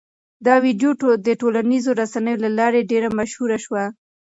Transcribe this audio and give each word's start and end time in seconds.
دا 0.45 0.55
ویډیو 0.65 0.91
د 1.27 1.29
ټولنیزو 1.41 1.91
رسنیو 2.01 2.41
له 2.43 2.49
لارې 2.59 2.87
ډېره 2.91 3.09
مشهوره 3.19 3.57
شوه. 3.65 3.83